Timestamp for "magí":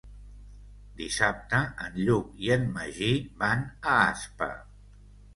2.77-3.09